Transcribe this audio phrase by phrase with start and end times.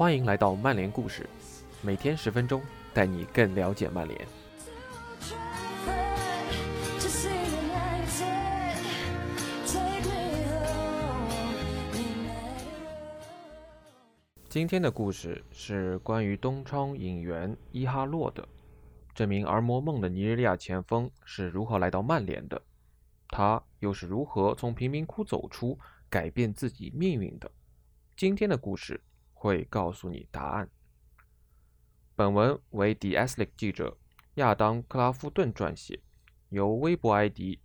[0.00, 1.28] 欢迎来到曼联故事，
[1.82, 2.62] 每天十分钟，
[2.94, 4.26] 带你更了解曼联。
[14.48, 18.48] 今天的故事是关于东窗引援伊哈洛的。
[19.14, 22.62] 这名儿魔梦的尼日利亚前锋是如何来到曼联的？
[23.28, 25.78] 他又是如何从贫民窟走出，
[26.08, 27.52] 改变自己命运的？
[28.16, 28.98] 今天的故事
[29.40, 30.70] 会告诉你答案。
[32.14, 33.96] 本文为 The Athletic 记者
[34.34, 35.98] 亚当·克拉夫顿撰写，
[36.50, 37.58] 由微博 ID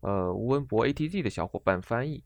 [0.00, 2.24] 呃吴文博 ATZ 的小伙伴翻译。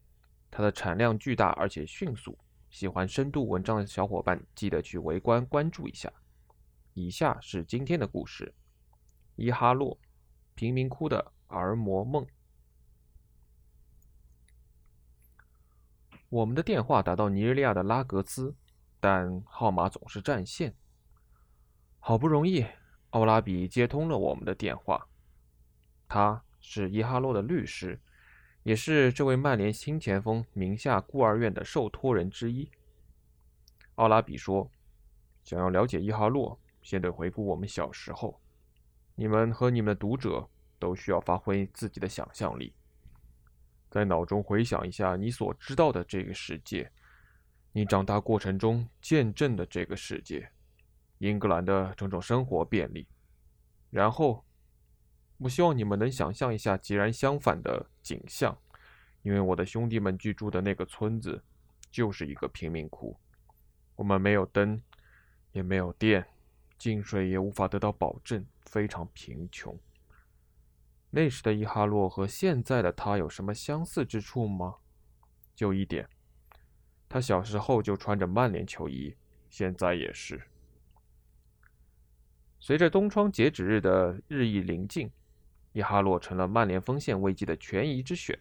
[0.48, 2.38] 它的产量巨大而且迅速，
[2.70, 6.12] 喜欢深度文章的小伙伴记得去围观关注一下。
[6.92, 8.54] 以下是今天的故事：
[9.34, 9.98] 伊哈洛，
[10.54, 12.24] 贫民窟的儿魔梦。
[16.28, 18.54] 我们的电话打到尼日利亚的拉格兹，
[19.04, 20.74] 但号码总是占线。
[22.00, 22.64] 好不容易，
[23.10, 25.06] 奥拉比接通了我们的电话。
[26.08, 28.00] 他是伊哈洛的律师，
[28.62, 32.70] 也是这位曼联新前锋名下孤儿院的受托人之一。
[33.96, 34.70] 奥拉比说
[35.44, 38.40] ：“想要了解伊哈洛，先得回顾我们小时候。
[39.14, 42.72] 你们和你们的读者都需要发挥自己的想象力。”
[43.92, 46.90] 在脑中回想一下你所知道的这个世界，
[47.76, 50.48] 你长大过程中见证的这个世界，
[51.18, 53.04] 英格兰的种种生活便利。
[53.90, 54.44] 然后，
[55.38, 58.56] 我希望你们能想象一下截然相反的景象，
[59.22, 61.42] 因为我的兄弟们居住的那个村子
[61.90, 63.18] 就是一个贫民窟。
[63.96, 64.80] 我们没有灯，
[65.50, 66.24] 也没有电，
[66.78, 69.76] 进水也无法得到保证，非常贫穷。
[71.10, 74.76] 那时的伊哈洛和现在的他有什么相似之处吗？
[75.56, 76.08] 就一点，
[77.14, 79.14] 他小时候就穿着曼联球衣，
[79.48, 80.42] 现在也是。
[82.58, 85.08] 随着东窗截止日的日益临近，
[85.72, 88.36] 伊哈洛成了曼联锋线危机的权宜之选。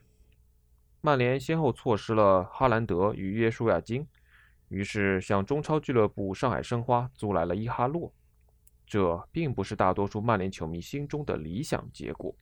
[1.01, 4.07] 曼联先后错失了哈兰德与约书亚金，
[4.69, 8.11] 于是向中超俱乐部上海申花租来了伊哈洛。
[8.87, 12.35] 这并不是大多数曼联球迷心中的理想结果。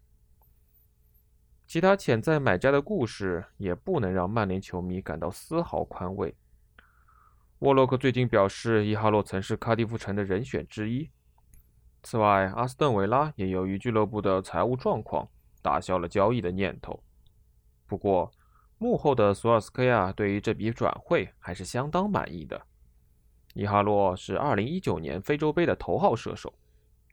[1.72, 6.36] 其他潜在买家的故事也不能让曼联球迷感到丝毫宽慰。
[7.60, 11.10] 沃洛克最近表示，伊哈洛曾是卡迪夫城的人选之一。
[12.04, 15.26] 此外，阿斯顿维拉也由于俱乐部的财务状况
[15.62, 17.02] 打消了交易的念头。
[17.88, 18.30] 不过，
[18.78, 22.62] 幕后的索尔斯克亚对于这笔转会还是相当满意的。
[23.54, 26.54] 伊哈洛是2019年非洲杯的头号射手，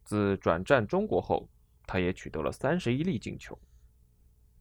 [0.02, 1.48] 自转战中国后，
[1.86, 3.56] 他也取得了31粒进球。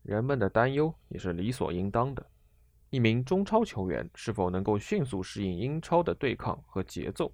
[0.04, 2.26] 人们的担忧也是理所应当的。
[2.90, 7.34] 一名中超球员是否能够迅速适应英超的对抗和节奏，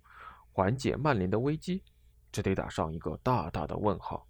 [0.52, 1.84] 缓解曼联的危机，
[2.32, 4.28] 这得打上一个大大的问号。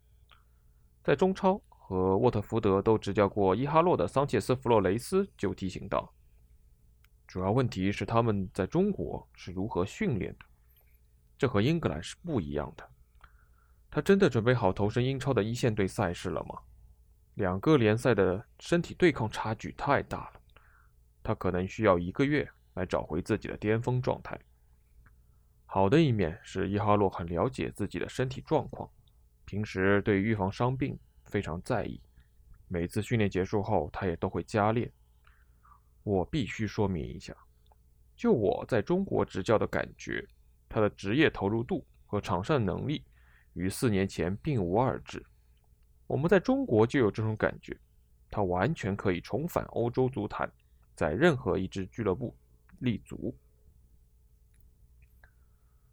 [1.01, 6.13] 在中超和沃特福德都执教过伊哈洛的桑切斯·弗洛雷斯就提醒道
[7.25, 10.45] ：“主要问题是他们在中国是如何训练的，
[11.37, 12.89] 这和英格兰是不一样的。
[13.89, 16.59] 他真的准备好投身英超的一线队赛事了吗？”
[17.35, 20.41] 两个联赛的身体对抗差距太大了，
[21.23, 24.39] 他可能需要一个月来找回自己的巅峰状态。
[25.65, 28.87] 好的一面是伊哈洛很了解自己的身体状况，
[29.45, 31.99] 平时对预防伤病非常在意，
[32.67, 34.91] 每次训练结束后他也都会加练。
[36.03, 37.35] 我必须说明一下，
[38.15, 40.23] 就我在中国执教的感觉，
[40.69, 43.03] 他的职业投入度和场上能力
[43.53, 45.25] 与四年前并无二致。
[46.07, 47.77] 我们在中国就有这种感觉，
[48.29, 50.51] 他完全可以重返欧洲足坛，
[50.95, 52.35] 在任何一支俱乐部
[52.79, 53.35] 立足。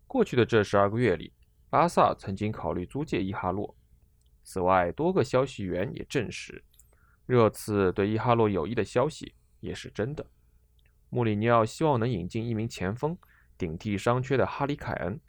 [0.06, 1.32] 过去的这十二个月里，
[1.68, 3.76] 巴萨曾经考虑租借伊哈洛。
[4.42, 6.64] 此外，多个消息源也证实，
[7.26, 10.26] 热刺对伊哈洛有意的消息也是真的。
[11.10, 13.16] 穆里尼奥希望能引进一名前锋
[13.56, 15.20] 顶替伤缺的哈里凯恩，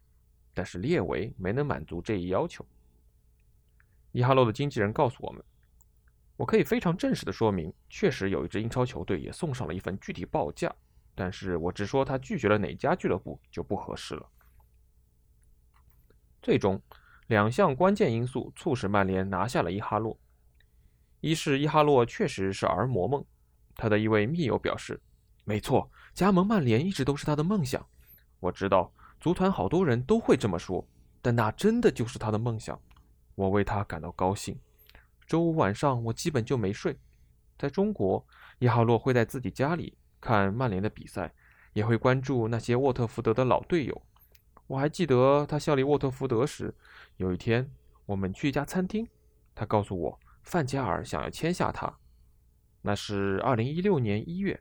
[0.54, 2.66] 但是列维没能满足这一要求。
[4.12, 5.42] 伊哈洛的经纪人告诉我们
[6.36, 10.74] ：“我可以非常正式的说明，确实有一支英超球队也送上了一份具体报价，
[11.16, 14.30] 但是我只说他拒绝了哪家俱乐部就不合适了。”
[16.42, 16.82] 最终，
[17.28, 20.20] 两项关键因素促使曼联拿下了伊哈洛：
[21.22, 23.24] 一是伊哈洛确实是儿魔梦，
[23.76, 25.00] 他的一位密友表示
[25.46, 27.86] ：“没错，加盟曼联一直都是他的梦想。
[28.40, 30.86] 我知道足团好多人都会这么说，
[31.22, 32.78] 但那真的就是他的梦想。”
[33.36, 34.58] 我为他感到高兴。
[35.26, 36.98] 周五晚上，我基本就没睡。
[37.58, 38.26] 在中国，
[38.60, 41.34] 伊哈洛会在自己家里看曼联的比赛，
[41.74, 44.02] 也会关注那些沃特福德的老队友。
[44.68, 46.74] 我还记得他效力沃特福德时，
[47.18, 47.70] 有一天
[48.06, 49.08] 我们去一家餐厅，
[49.54, 51.94] 他告诉我范加尔想要签下他。
[52.82, 54.60] 那是二零一六年一月，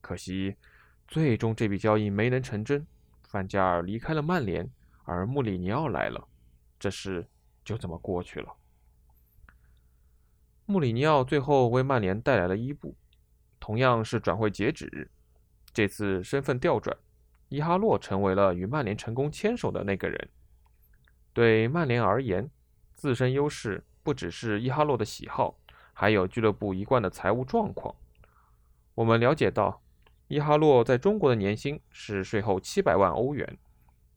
[0.00, 0.54] 可惜
[1.08, 2.86] 最终这笔交易没能成真。
[3.24, 4.70] 范加尔离开了曼联，
[5.04, 6.28] 而穆里尼奥来了，
[6.78, 7.26] 这是
[7.66, 8.54] 就这么过去了。
[10.66, 12.94] 穆里尼奥最后为曼联带来了伊布，
[13.58, 15.10] 同样是转会截止日，
[15.72, 16.96] 这次身份调转。
[17.48, 20.28] 伊哈洛成为了与曼联成功牵手的那个人。
[21.32, 22.48] 对曼联而言，
[22.94, 25.58] 自身优势不只是伊哈洛的喜好，
[25.92, 27.94] 还有俱乐部一贯的财务状况。
[28.94, 29.82] 我们了解到，
[30.28, 33.58] 伊哈洛在中国的年薪是税后七百万欧元。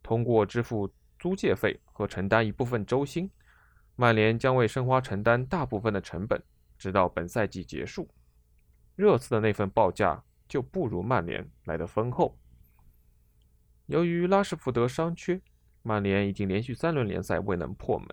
[0.04, 3.30] 通过支付租借费和承担一部分周薪，
[3.96, 6.42] 曼联将为申花承担大部分的成本，
[6.78, 8.10] 直到本赛季结束。
[8.96, 12.38] 热刺的那份报价就不如曼联来的丰厚。
[13.86, 15.42] 由于拉什福德伤缺，
[15.84, 18.08] 曼联已经连续三轮联赛未能破门。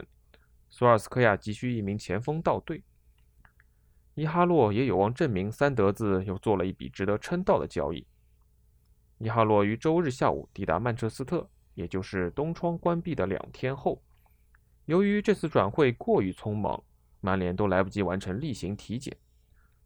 [0.69, 2.83] 索尔斯克亚急需一名前锋到队，
[4.15, 8.07] 伊哈洛也有望证明三德子又做了一笔值得称道的交易。
[9.19, 14.03] 伊哈洛于周日下午抵达曼彻斯特，也就是东窗关闭的两天后。
[14.87, 16.83] 由于这次转会过于匆忙，
[17.21, 19.17] 曼联都来不及完成例行体检，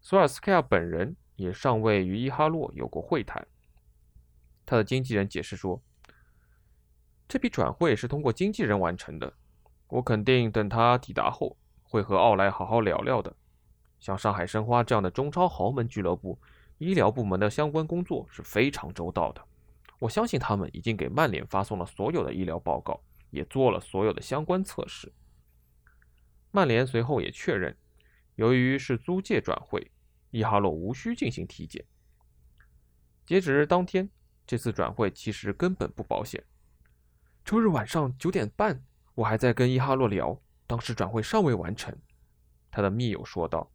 [0.00, 3.46] 索尔斯克亚本人也尚未与伊哈洛有过会谈。
[4.64, 5.82] 他的经纪人解释说
[7.26, 9.32] ：“这笔转会是通过经纪人完成的，
[9.88, 13.34] 我肯定等他抵达后会和奥莱好好聊聊的。
[13.98, 16.38] 像上海申花这样的中超豪门俱乐部，
[16.78, 19.44] 医疗部门的相关工作是非常周到的。
[20.00, 23.00] 我相信他们已经给曼联发送了所有的医疗报告，
[23.30, 25.12] 也做了所有的相关测试。
[26.50, 27.76] 曼联随后也确认，
[28.34, 29.92] 由于是租借转会，
[30.30, 31.84] 伊哈洛无需进行体检。
[33.24, 34.10] 截止日当天。”
[34.46, 36.42] 这次转会其实根本不保险。
[37.44, 38.82] 周日晚上九点半，
[39.14, 41.96] 我还在跟伊哈洛聊，当时转会尚未完成。
[42.68, 43.70] 他的密友说道。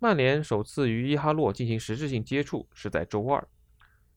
[0.00, 3.46] 曼联首次与伊哈洛进行实质性接触是在周二，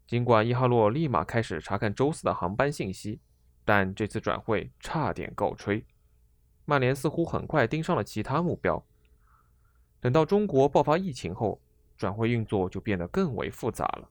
[0.07, 3.19] 尽管伊哈洛立马开始查看周四的航班信息，
[3.63, 5.84] 但这次转会差点告吹。
[6.66, 8.84] 曼联似乎很快盯上了其他目标。
[10.00, 11.60] 等到中国爆发疫情后，
[11.98, 14.10] 转会运作就变得更为复杂了。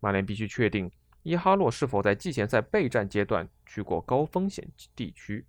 [0.00, 0.90] 曼联必须确定
[1.22, 5.44] 伊哈洛是否在季前赛备战阶段去过高风险地区。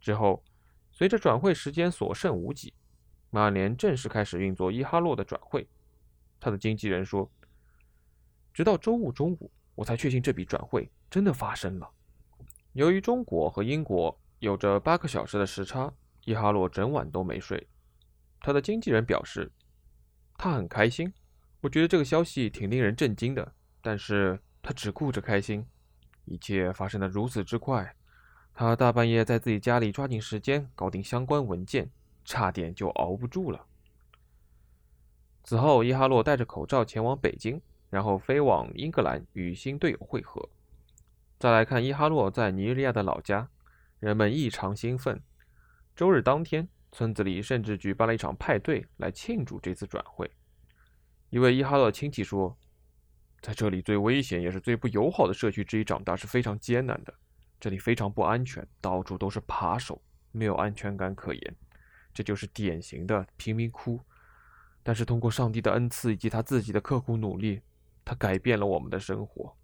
[0.00, 0.44] 之后，
[0.92, 2.72] 随着转会时间所剩无几，
[3.30, 5.68] 曼联正式开始运作伊哈洛的转会。
[6.38, 7.28] 他的经纪人说
[8.56, 11.86] ：“直到周五中午，我才确信这笔转会真的发生了。
[12.72, 15.92] 由于中国和英国有着八个小时的时差，
[16.24, 17.68] 伊哈洛整晚都没睡。
[18.40, 19.52] 他的经纪人表示，
[20.38, 21.12] 他很开心。”
[21.60, 25.66] 我觉得这个消息挺令人震惊的，但是他只顾着开心，
[26.24, 27.94] 一切发生的如此之快，
[28.54, 31.90] 他大半夜在自己家里抓紧时间搞定相关文件，
[32.24, 33.66] 差点就熬不住了。
[35.44, 37.60] 此后，伊哈洛戴着口罩前往北京，
[37.96, 40.46] 然后飞往英格兰与新队友会合。
[41.38, 43.48] 再来看伊哈洛在尼日利亚的老家，
[44.00, 45.18] 人们异常兴奋。
[45.94, 50.30] 周日当天，村子里甚至举办了一场派对来庆祝这次转会。
[51.30, 52.54] 一位伊哈洛亲戚说
[53.40, 57.14] ：“在这里最危险也是最不友好的社区之一长大是非常艰难的。
[57.58, 61.56] 这里非常不安全，到处都是扒手，没有安全感可言。
[62.12, 63.98] 这就是典型的贫民窟。
[64.82, 67.62] 但是通过上帝的恩赐以及他自己的刻苦努力，
[68.06, 69.54] 他改变了我们的生活。”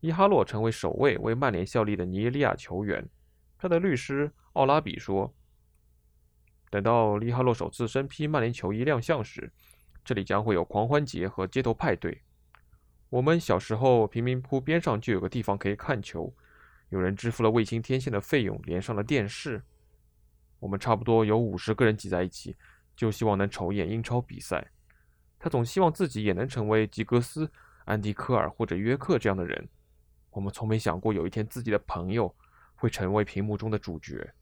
[0.00, 3.06] 伊哈洛成为首位为曼联效力的尼日利亚球员。
[3.58, 5.32] 他的律师奥拉比说
[6.70, 9.52] ：“等到伊哈洛首次身披曼联球衣亮相时。”
[10.04, 12.22] 这里将会有狂欢节和街头派对。
[13.08, 16.34] 我们小时候，贫民窟边上就有个地方可以看球，
[16.88, 19.62] 有人支付了卫星天线的费用，连上了电视。
[20.58, 22.56] 我们差不多有五十个人挤在一起，
[22.96, 24.72] 就希望能瞅一眼英超比赛。
[25.42, 27.50] 他总希望自己也能成为吉格斯、
[27.84, 29.68] 安迪科尔或者约克这样的人。
[30.30, 32.32] 我们从没想过有一天自己的朋友
[32.76, 34.32] 会成为屏幕中的主角。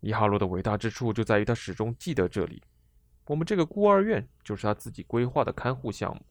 [0.00, 2.62] 伊哈洛的伟大之处就在于他始终记得这里。
[3.26, 6.24] 我们这个孤儿院就是他自己规划的看护项目，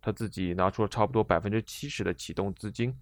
[0.00, 2.96] 他自己拿出了差不多百分之七十的启动资金。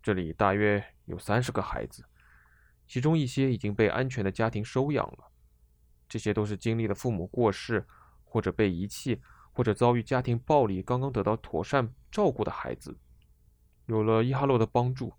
[0.00, 2.04] 这里大约有三十个孩子，
[2.86, 5.24] 其中一些已经被安全的家庭收养了。
[6.08, 7.84] 这些都是经历了父母过世，
[8.30, 9.20] 或者被遗弃，
[9.52, 12.96] 或者遭遇家庭暴力，刚刚得到妥善照顾的孩子。
[13.86, 15.12] 有了伊哈洛的帮助，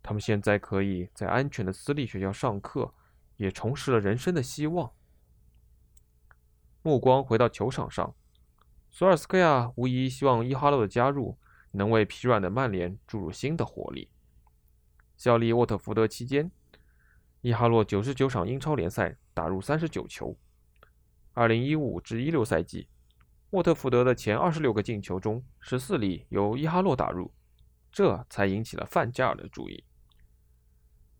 [0.00, 2.94] 他们现在可以在安全的私立学校上课，
[3.36, 4.92] 也重拾了人生的希望。
[6.82, 8.14] 目光回到球场上，
[8.90, 11.36] 索尔斯克亚无疑希望伊哈洛的加入
[11.72, 14.08] 能为疲软的曼联注入新的活力。
[15.16, 16.50] 效力沃特福德期间，
[17.40, 20.36] 伊哈洛九十九场英超联赛打入三十九球。
[21.34, 22.88] 二零一五至一六赛季，
[23.50, 27.32] 沃特福德的前二十六个进球中，十四粒由伊哈洛打入，
[27.90, 29.82] 这才引起了范加尔的注意。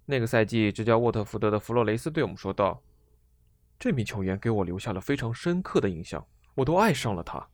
[0.04, 2.82] 那个赛季执教沃特福德的弗洛雷斯对我们说道
[3.80, 6.26] ：“这名球员给我留下了非常深刻的印象，
[6.56, 7.48] 我都爱上了他。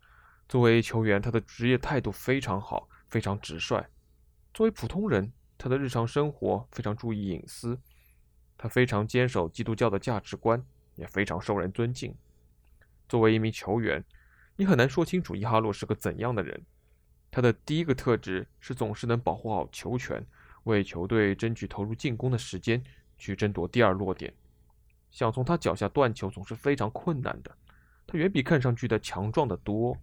[0.49, 3.81] 作为球员，他的职业态度非常好，非常直率；
[4.53, 7.79] 作为普通人，他的日常生活非常注意隐私，
[8.57, 10.65] 他非常坚守基督教的价值观，
[10.97, 12.13] 也非常受人尊敬。
[13.09, 14.05] 作为一名球员，
[14.57, 16.65] 你很难说清楚伊哈洛是个怎样的人。
[17.31, 20.27] 他的第一个特质是总是能保护好球权。”
[20.65, 22.83] 为球队争取投入进攻的时间，
[23.17, 24.35] 去争夺第二落点。
[25.11, 27.57] 想从他脚下断球总是非常困难的。
[28.07, 29.97] 他远比看上去的强壮的多。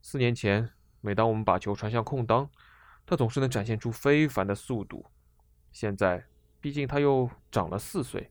[0.00, 0.70] 四年前，
[1.00, 2.48] 每当我们把球传向空当，
[3.04, 5.04] 他总是能展现出非凡的速度。
[5.72, 6.24] 现在，
[6.60, 8.30] 毕竟他又长了四岁，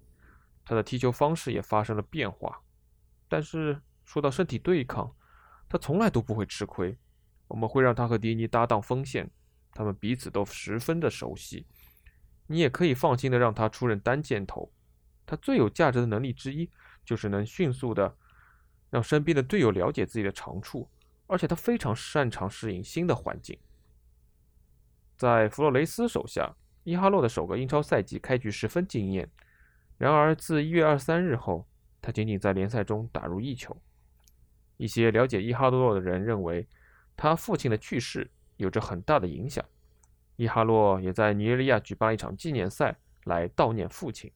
[0.64, 2.62] 他的踢球方式也发生了变化。
[3.28, 5.16] 但是说到身体对抗，
[5.70, 6.98] 他从来都不会吃亏。
[7.48, 9.30] 我们会让他和迪尼搭档锋线。
[9.72, 11.68] 他们彼此都十分的熟悉，
[12.48, 14.74] 你也可以放心的让他出任单箭头。
[15.28, 16.68] 他最有价值的能力之一，
[17.06, 18.18] 就是能迅速的
[18.90, 20.90] 让身边的队友了解自己的长处，
[21.28, 23.56] 而且他非常擅长适应新的环境。
[25.18, 26.52] 在弗洛雷斯手下，
[26.84, 29.30] 伊哈洛的首个英超赛季开局十分惊艳。
[30.00, 31.68] 然而，自一月二十三日后，
[32.02, 33.80] 他仅仅在联赛中打入一球。
[34.80, 36.68] 一些了解伊哈洛的人认为，
[37.16, 38.32] 他父亲的去世。
[38.60, 39.64] 有着很大的影响。
[40.36, 42.94] 伊哈洛也在尼日利亚举办一场纪念赛
[43.24, 44.30] 来悼念父亲。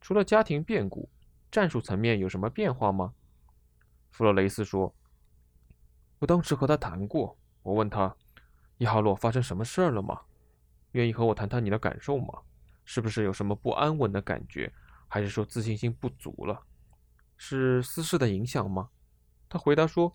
[0.00, 1.10] 除了家庭变故，
[1.50, 3.12] 战术层面有什么变化吗？
[4.10, 4.94] 弗洛雷斯说
[6.20, 8.16] ：“我当时和他谈过，我问他，
[8.78, 10.22] 伊哈洛发生什么事儿了吗？
[10.92, 12.40] 愿意和我谈谈你的感受吗？
[12.86, 14.72] 是不是有什么不安稳的感觉，
[15.06, 16.62] 还是说自信心不足了？
[17.36, 18.88] 是私事的影响吗？”
[19.54, 20.12] 他回答说。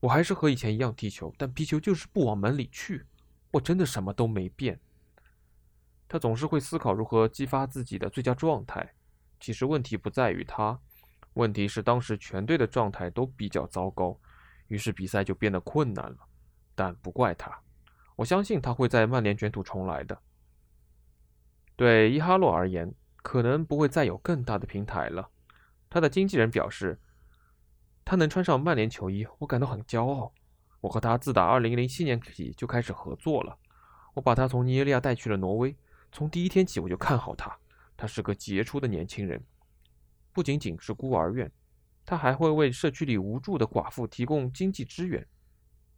[0.00, 3.06] 我还是和以前一样踢球，但皮球就是不往门里去。
[3.52, 4.78] 我真的什么都没变。
[6.06, 8.92] 他总是会思考如何激发自己的最佳状态。
[9.40, 10.78] 其实问题不在于他，
[11.32, 14.14] 问题是当时全队的状态都比较糟糕，
[14.68, 16.18] 于是比赛就变得困难了。
[16.74, 17.58] 但不怪他，
[18.16, 20.20] 我相信他会在曼联卷土重来的。
[21.76, 25.30] 对伊哈洛而言，可能不会再有更大的平台了。
[25.88, 27.00] 他的经纪人表示。
[28.04, 30.32] 他能穿上曼联球衣，我感到很骄傲。
[30.80, 33.58] 我和他自打2007年起就开始合作了。
[34.12, 35.74] 我把他从尼日利亚带去了挪威，
[36.12, 37.56] 从第一天起我就看好他。
[37.96, 39.42] 他是个杰出的年轻人，
[40.32, 41.50] 不仅仅是孤儿院，
[42.04, 45.26] 他还会为社区里无助的寡妇提供经济支援。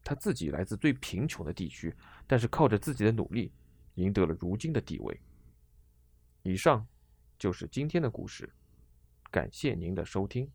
[0.05, 1.93] 他自己来自最贫穷的地区，
[2.27, 3.53] 但是靠着自己的努力，
[3.95, 5.21] 赢得了如今的地位。
[6.45, 6.87] 以上
[7.39, 8.49] 就是今天的故事，
[9.33, 10.49] 感谢您的收听。